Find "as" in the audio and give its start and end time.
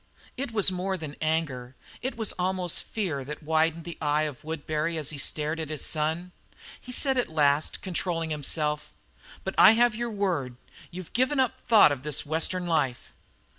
4.97-5.11